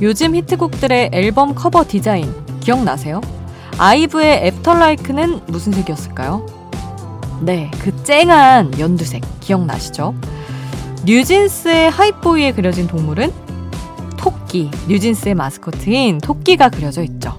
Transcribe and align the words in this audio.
요즘 0.00 0.34
히트곡들의 0.36 1.10
앨범 1.12 1.54
커버 1.54 1.84
디자인 1.86 2.32
기억나세요? 2.60 3.20
아이브의 3.78 4.46
After 4.46 4.82
LIKE는 4.82 5.40
무슨 5.46 5.72
색이었을까요? 5.72 6.46
네, 7.40 7.70
그 7.80 7.94
쨍한 8.04 8.78
연두색 8.78 9.22
기억나시죠? 9.40 10.14
뉴진스의 11.04 11.90
Hype 11.90 12.21
Boy에 12.21 12.52
그려진 12.52 12.86
동물은 12.86 13.32
토끼, 14.16 14.70
뉴진스의 14.88 15.34
마스코트인 15.34 16.18
토끼가 16.18 16.68
그려져 16.68 17.02
있죠. 17.02 17.38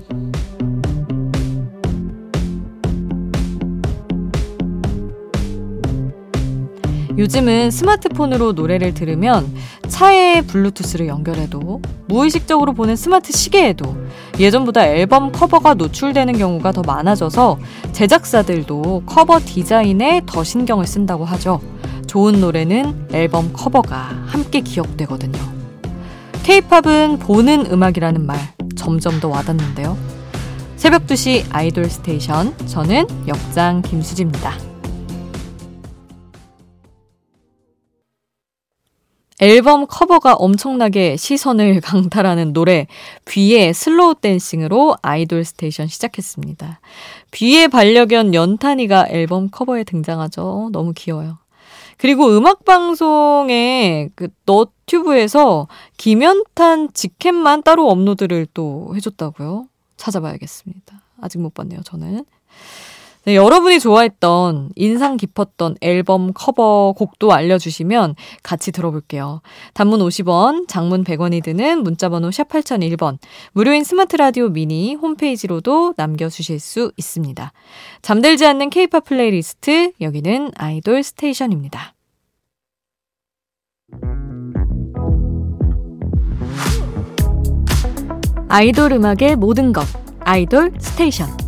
요즘은 7.20 7.70
스마트폰으로 7.70 8.54
노래를 8.54 8.94
들으면 8.94 9.54
차에 9.90 10.41
블루투스를 10.41 11.08
연결해도 11.08 11.82
무의식적으로 12.08 12.72
보는 12.73 12.95
스마트 12.95 13.34
시계에도 13.34 13.98
예전보다 14.40 14.88
앨범 14.88 15.34
커버가 15.34 15.73
노출되는 15.73 16.38
경우가 16.38 16.72
더 16.72 16.82
많아져서 16.82 17.59
제작사들도 17.92 19.04
커버 19.05 19.38
디자인에 19.40 20.22
더 20.26 20.45
신경을 20.45 20.88
쓴다고 20.88 21.26
하죠. 21.26 21.59
좋은 22.08 22.40
노래는 22.40 23.09
앨범 23.12 23.52
커버가 23.52 23.98
함께 24.26 24.62
기억되거든요. 24.62 25.40
케이팝은 26.44 27.20
보는 27.20 27.70
음악이라는 27.70 28.26
말 28.26 28.40
점점 28.78 29.20
더 29.20 29.28
와닿는데요. 29.28 29.97
새벽 30.78 31.06
2시 31.06 31.44
아이돌 31.50 31.90
스테이션 31.90 32.56
저는 32.66 33.08
역장 33.28 33.81
김수지입니다. 33.81 34.69
앨범 39.40 39.88
커버가 39.88 40.34
엄청나게 40.34 41.16
시선을 41.18 41.82
강탈하는 41.82 42.54
노래 42.54 42.88
뷔의 43.26 43.73
Slow 43.73 44.16
Dancing으로 44.16 44.98
아이돌 45.02 45.46
스테이션 45.46 45.88
시작했습니다. 45.88 46.80
뷔의 47.31 47.70
반려견 47.70 48.34
연탄이가 48.34 49.08
앨범 49.09 49.50
커버에 49.50 49.84
등장하죠. 49.84 50.70
너무 50.72 50.94
귀여워요. 50.96 51.38
그리고 51.98 52.30
음악방송에 52.38 54.09
그 54.16 54.30
너튜브에서 54.46 55.68
김연탄 55.98 56.94
직캠만 56.94 57.64
따로 57.64 57.90
업로드를 57.90 58.48
또 58.53 58.94
해줬다고요. 58.96 59.68
찾아봐야겠습니다. 59.98 61.02
아직 61.22 61.40
못 61.40 61.53
봤네요, 61.53 61.81
저는. 61.84 62.24
네, 63.25 63.36
여러분이 63.36 63.80
좋아했던 63.80 64.70
인상 64.75 65.17
깊었던 65.17 65.75
앨범 65.81 66.31
커버 66.34 66.94
곡도 66.98 67.34
알려주시면 67.34 68.16
같이 68.44 68.72
들어볼게요. 68.72 69.42
단문 69.73 70.00
50원, 70.00 70.67
장문 70.67 71.03
100원이 71.03 71.44
드는 71.44 71.84
문자번호 71.84 72.31
샵 72.31 72.47
8001번, 72.47 73.17
무료인 73.52 73.84
스마트 73.84 74.16
라디오 74.16 74.50
미니 74.50 74.95
홈페이지로도 74.95 75.95
남겨주실 75.97 76.59
수 76.59 76.92
있습니다. 76.95 77.52
잠들지 78.02 78.45
않는 78.45 78.70
케이팝 78.70 79.03
플레이리스트, 79.03 79.92
여기는 80.00 80.52
아이돌 80.56 81.03
스테이션입니다. 81.03 81.94
아이돌 88.47 88.94
음악의 88.94 89.36
모든 89.36 89.73
것, 89.73 89.86
아이돌 90.22 90.72
스테이션. 90.80 91.39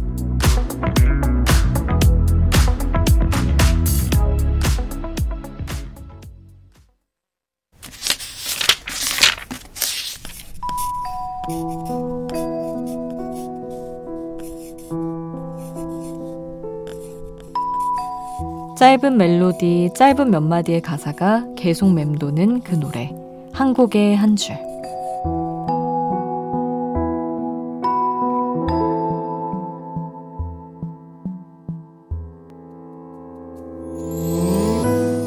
짧은 18.81 19.15
멜로디, 19.15 19.92
짧은 19.93 20.31
몇 20.31 20.42
마디의 20.42 20.81
가사가 20.81 21.45
계속 21.55 21.93
맴도는 21.93 22.61
그 22.61 22.80
노래. 22.80 23.14
한 23.53 23.75
곡의 23.75 24.15
한 24.17 24.36
줄. 24.36 24.55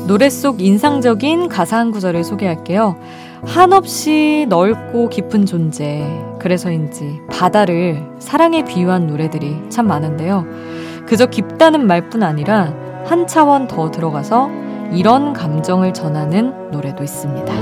노래 0.09 0.29
속 0.29 0.61
인상적인 0.61 1.49
가사 1.49 1.79
한 1.79 1.93
구절을 1.93 2.25
소개할게요. 2.25 2.97
한없이 3.45 4.47
넓고 4.49 5.11
깊은 5.11 5.47
존재. 5.47 6.05
그래서인지 6.41 7.21
바다를 7.31 8.03
사랑에 8.19 8.65
비유한 8.65 9.07
노래들이 9.07 9.69
참 9.69 9.87
많은데요. 9.87 10.45
그저 11.07 11.27
깊다는 11.27 11.87
말뿐 11.87 12.25
아니라 12.25 12.84
한 13.05 13.27
차원 13.27 13.69
더 13.69 13.91
들어가서 13.91 14.49
이런 14.93 15.33
감정을 15.33 15.93
전하는 15.93 16.71
노래도 16.71 17.03
있습니다. 17.03 17.55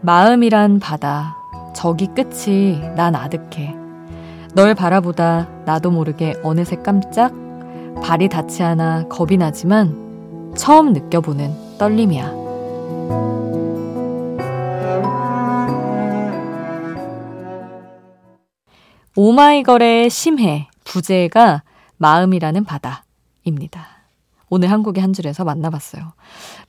마음이란 0.00 0.78
바다, 0.80 1.36
저기 1.74 2.06
끝이 2.06 2.80
난 2.96 3.14
아득해. 3.14 3.74
널 4.54 4.74
바라보다 4.74 5.46
나도 5.66 5.90
모르게 5.90 6.34
어느새 6.42 6.76
깜짝 6.76 7.32
발이 8.02 8.28
닿지 8.28 8.62
않아 8.62 9.08
겁이 9.08 9.36
나지만 9.36 10.52
처음 10.56 10.92
느껴보는 10.92 11.78
떨림이야. 11.78 12.32
오마이걸의 19.20 20.10
심해, 20.10 20.68
부제가 20.84 21.64
마음이라는 21.96 22.64
바다입니다. 22.64 23.88
오늘 24.48 24.70
한국의 24.70 25.02
한 25.02 25.12
줄에서 25.12 25.42
만나봤어요. 25.42 26.12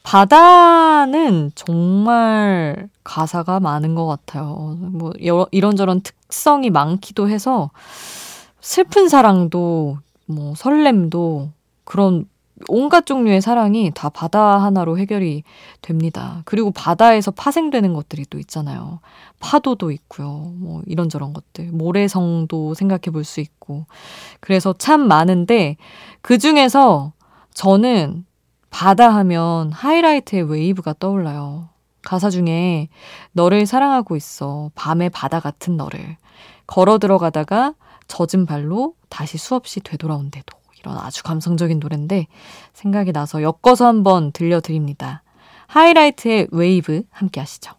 바다는 0.02 1.52
정말 1.54 2.90
가사가 3.04 3.60
많은 3.60 3.94
것 3.94 4.08
같아요. 4.08 4.76
뭐, 4.80 5.14
이런저런 5.52 6.02
특성이 6.02 6.72
많기도 6.72 7.30
해서 7.30 7.70
슬픈 8.62 9.10
사랑도, 9.10 10.00
뭐, 10.26 10.56
설렘도 10.56 11.52
그런 11.84 12.26
온갖 12.68 13.06
종류의 13.06 13.42
사랑이 13.42 13.92
다 13.94 14.10
바다 14.10 14.58
하나로 14.62 14.98
해결이 14.98 15.44
됩니다. 15.82 16.42
그리고 16.46 16.72
바다에서 16.72 17.32
파생되는 17.32 17.94
것들이 17.94 18.26
또 18.30 18.38
있잖아요. 18.40 19.00
파도도 19.40 19.92
있고요. 19.92 20.52
뭐 20.58 20.82
이런저런 20.86 21.34
것들. 21.34 21.72
모래성도 21.72 22.74
생각해 22.74 23.12
볼 23.12 23.24
수 23.24 23.40
있고. 23.40 23.86
그래서 24.40 24.74
참 24.74 25.08
많은데 25.08 25.78
그 26.22 26.38
중에서 26.38 27.14
저는 27.54 28.26
바다 28.70 29.10
하면 29.10 29.72
하이라이트의 29.72 30.44
Wave가 30.44 30.96
떠올라요. 31.00 31.70
가사 32.04 32.30
중에 32.30 32.90
너를 33.32 33.66
사랑하고 33.66 34.16
있어. 34.16 34.72
밤의 34.76 35.10
바다 35.10 35.40
같은 35.40 35.78
너를. 35.78 36.18
걸어 36.68 36.98
들어가다가 36.98 37.74
젖은 38.08 38.46
발로 38.46 38.94
다시 39.10 39.38
수없이 39.38 39.80
되돌아온대도. 39.82 40.59
이런 40.80 40.98
아주 40.98 41.24
감성적인 41.24 41.80
노래인데 41.80 42.28
생각이 42.74 43.12
나서 43.12 43.42
엮어서 43.42 43.88
한번 43.88 44.32
들려드립니다. 44.32 45.24
하이라이트의 45.68 46.48
웨이브 46.52 47.04
함께 47.12 47.40
하시죠. 47.40 47.74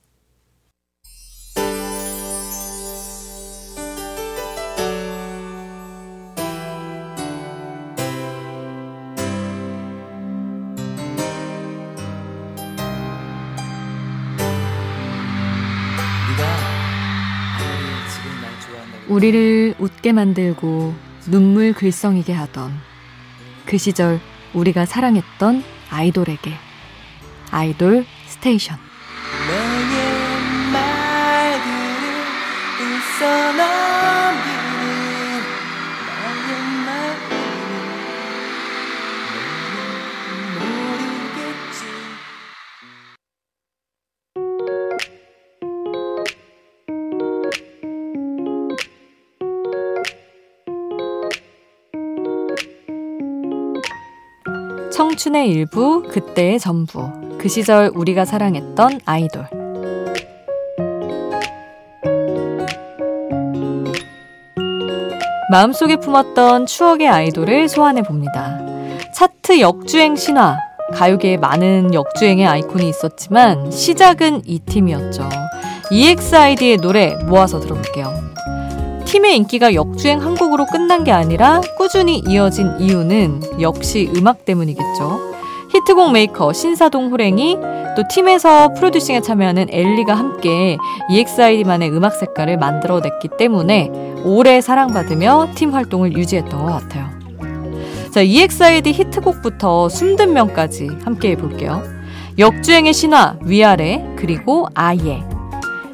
우리를 19.09 19.75
웃게 19.81 20.13
만들고 20.13 20.95
눈물 21.31 21.73
글썽이게 21.73 22.33
하던 22.33 22.90
그 23.71 23.79
시절 23.79 24.19
우리가 24.53 24.85
사랑했던 24.85 25.63
아이돌에게. 25.91 26.55
아이돌 27.53 28.05
스테이션 28.27 28.77
청춘의 54.93 55.49
일부, 55.49 56.03
그때의 56.03 56.59
전부. 56.59 57.11
그 57.39 57.49
시절 57.49 57.91
우리가 57.95 58.25
사랑했던 58.25 59.01
아이돌. 59.05 59.47
마음속에 65.51 65.97
품었던 65.97 66.67
추억의 66.67 67.09
아이돌을 67.09 67.69
소환해 67.69 68.03
봅니다. 68.03 68.59
차트 69.15 69.61
역주행 69.61 70.17
신화. 70.17 70.57
가요계에 70.93 71.37
많은 71.37 71.95
역주행의 71.95 72.47
아이콘이 72.47 72.89
있었지만 72.89 73.71
시작은 73.71 74.43
이 74.45 74.59
팀이었죠. 74.59 75.29
EXID의 75.93 76.79
노래 76.79 77.15
모아서 77.25 77.61
들어볼게요. 77.61 78.30
팀의 79.11 79.37
인기가 79.39 79.75
역주행 79.75 80.23
한 80.23 80.37
곡으로 80.37 80.67
끝난 80.67 81.03
게 81.03 81.11
아니라 81.11 81.61
꾸준히 81.77 82.23
이어진 82.29 82.71
이유는 82.79 83.61
역시 83.61 84.09
음악 84.17 84.45
때문이겠죠. 84.45 85.35
히트곡 85.71 86.13
메이커 86.13 86.53
신사동 86.53 87.11
호랭이 87.11 87.59
또 87.97 88.05
팀에서 88.09 88.73
프로듀싱에 88.75 89.21
참여하는 89.21 89.67
엘리가 89.69 90.15
함께 90.15 90.79
EXID만의 91.11 91.91
음악 91.91 92.15
색깔을 92.15 92.57
만들어냈기 92.59 93.31
때문에 93.37 93.91
오래 94.25 94.61
사랑받으며 94.61 95.49
팀 95.57 95.75
활동을 95.75 96.17
유지했던 96.17 96.65
것 96.65 96.67
같아요. 96.67 97.11
자, 98.13 98.21
EXID 98.21 98.93
히트곡부터 98.93 99.89
숨듣명까지 99.89 100.89
함께 101.05 101.31
해볼게요. 101.33 101.83
역주행의 102.39 102.93
신화, 102.93 103.37
위아래, 103.43 104.07
그리고 104.17 104.69
아예. 104.75 105.25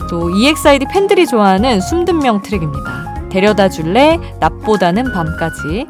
또 0.08 0.30
EXID 0.30 0.86
팬들이 0.92 1.26
좋아하는 1.26 1.80
숨듣명 1.80 2.42
트랙입니다. 2.42 3.28
데려다 3.28 3.68
줄래, 3.68 4.18
낮보다는 4.40 5.12
밤까지. 5.12 5.86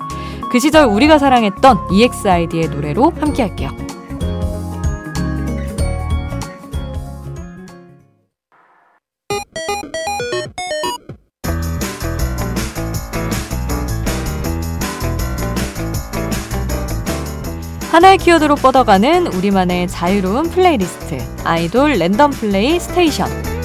그 0.50 0.58
시절 0.58 0.86
우리가 0.86 1.18
사랑했던 1.18 1.92
EXID의 1.92 2.68
노래로 2.68 3.12
함께 3.20 3.42
할게요. 3.42 3.70
하나의 17.96 18.18
키워드로 18.18 18.56
뻗어가는 18.56 19.26
우리만의 19.26 19.88
자유로운 19.88 20.50
플레이리스트 20.50 21.16
아이돌 21.44 21.92
랜덤 21.92 22.30
플레이 22.30 22.78
스테이션 22.78 23.55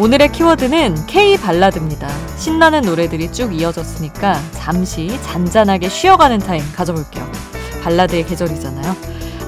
오늘의 0.00 0.30
키워드는 0.30 1.06
K 1.06 1.36
발라드입니다. 1.36 2.08
신나는 2.36 2.82
노래들이 2.82 3.32
쭉 3.32 3.52
이어졌으니까 3.52 4.40
잠시 4.52 5.20
잔잔하게 5.22 5.88
쉬어가는 5.88 6.38
타임 6.38 6.62
가져볼게요. 6.72 7.28
발라드의 7.82 8.24
계절이잖아요. 8.26 8.94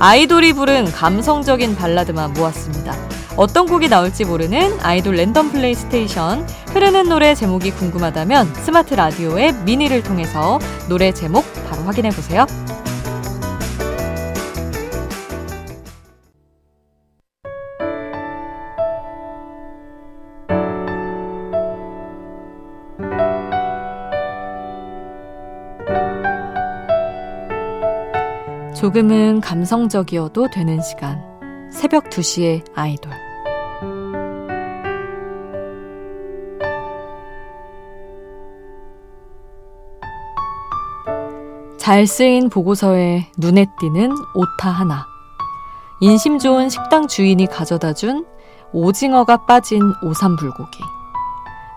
아이돌이 0.00 0.54
부른 0.54 0.90
감성적인 0.90 1.76
발라드만 1.76 2.32
모았습니다. 2.32 2.96
어떤 3.36 3.66
곡이 3.66 3.88
나올지 3.88 4.24
모르는 4.24 4.76
아이돌 4.82 5.14
랜덤 5.14 5.52
플레이 5.52 5.76
스테이션. 5.76 6.48
흐르는 6.72 7.08
노래 7.08 7.36
제목이 7.36 7.70
궁금하다면 7.70 8.52
스마트 8.56 8.94
라디오 8.94 9.38
앱 9.38 9.54
미니를 9.62 10.02
통해서 10.02 10.58
노래 10.88 11.12
제목 11.12 11.44
바로 11.70 11.84
확인해 11.84 12.10
보세요. 12.10 12.44
조금은 28.80 29.42
감성적이어도 29.42 30.48
되는 30.48 30.80
시간. 30.80 31.22
새벽 31.70 32.04
2시에 32.04 32.64
아이돌. 32.74 33.12
잘 41.76 42.06
쓰인 42.06 42.48
보고서에 42.48 43.30
눈에 43.36 43.66
띄는 43.78 44.14
오타 44.34 44.70
하나. 44.70 45.04
인심 46.00 46.38
좋은 46.38 46.70
식당 46.70 47.06
주인이 47.06 47.46
가져다 47.48 47.92
준 47.92 48.24
오징어가 48.72 49.44
빠진 49.44 49.92
오삼불고기. 50.02 50.78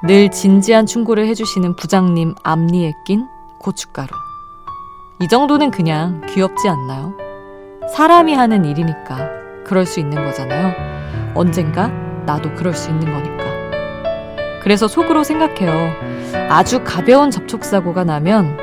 늘 0.07 0.31
진지한 0.31 0.85
충고를 0.85 1.27
해주시는 1.27 1.75
부장님 1.75 2.35
앞니에 2.43 2.93
낀 3.05 3.27
고춧가루. 3.59 4.07
이 5.23 5.27
정도는 5.29 5.71
그냥 5.71 6.19
귀엽지 6.27 6.67
않나요? 6.67 7.13
사람이 7.95 8.33
하는 8.33 8.65
일이니까 8.65 9.29
그럴 9.63 9.85
수 9.85 10.01
있는 10.01 10.21
거잖아요. 10.21 10.73
언젠가 11.33 11.87
나도 12.25 12.53
그럴 12.55 12.73
수 12.73 12.89
있는 12.89 13.05
거니까. 13.13 13.45
그래서 14.61 14.89
속으로 14.89 15.23
생각해요. 15.23 15.93
아주 16.49 16.83
가벼운 16.83 17.31
접촉사고가 17.31 18.03
나면 18.03 18.57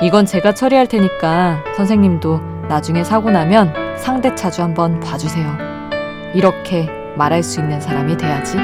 이건 0.00 0.24
제가 0.24 0.54
처리할 0.54 0.86
테니까 0.86 1.62
선생님도 1.76 2.40
나중에 2.70 3.04
사고 3.04 3.30
나면 3.30 3.74
상대 3.98 4.34
차주 4.34 4.62
한번 4.62 5.00
봐주세요. 5.00 5.54
이렇게 6.32 6.88
말할 7.18 7.42
수 7.42 7.60
있는 7.60 7.78
사람이 7.78 8.16
돼야지. 8.16 8.56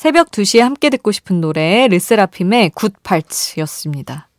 새벽 0.00 0.30
2시에 0.30 0.60
함께 0.60 0.88
듣고 0.88 1.12
싶은 1.12 1.42
노래 1.42 1.86
르세라핌의 1.86 2.70
굿팔츠였습니다. 2.70 4.30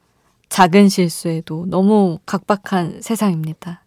작은 0.49 0.89
실수에도 0.89 1.67
너무 1.67 2.17
각박한 2.25 3.01
세상입니다. 3.03 3.83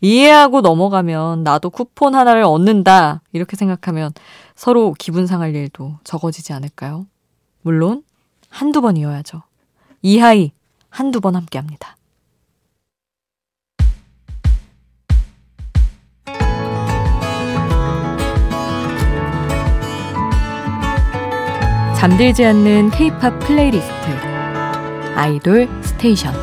이해하고 0.00 0.60
넘어가면 0.60 1.44
나도 1.44 1.70
쿠폰 1.70 2.16
하나를 2.16 2.42
얻는다 2.42 3.20
이렇게 3.32 3.54
생각하면 3.56 4.10
서로 4.56 4.92
기분 4.98 5.28
상할 5.28 5.54
일도 5.54 5.98
적어지지 6.02 6.52
않을까요? 6.52 7.06
물론 7.62 8.02
한두 8.48 8.80
번이어야죠. 8.80 9.44
이하이 10.02 10.50
한두 10.90 11.20
번 11.20 11.36
함께 11.36 11.58
합니다. 11.58 11.96
잠들지 22.04 22.44
않는 22.44 22.90
K-팝 22.90 23.38
플레이리스트 23.38 23.94
아이돌 25.14 25.66
스테이션 25.82 26.34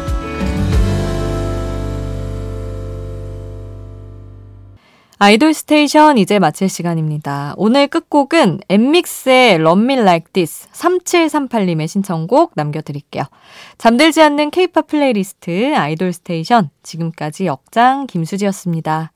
아이돌 5.20 5.54
스테이션 5.54 6.18
이제 6.18 6.40
마칠 6.40 6.68
시간입니다. 6.68 7.54
오늘 7.58 7.86
끝곡은 7.86 8.62
엔믹스의 8.70 9.60
Love 9.60 9.84
Me 9.84 10.00
Like 10.00 10.34
This 10.34 10.68
3738님의 10.72 11.88
신청곡 11.88 12.54
남겨드릴게요. 12.56 13.26
잠들지 13.78 14.20
않는 14.24 14.50
K-팝 14.50 14.88
플레이리스트 14.88 15.76
아이돌 15.76 16.12
스테이션 16.12 16.72
지금까지 16.82 17.46
역장 17.46 18.08
김수지였습니다. 18.08 19.12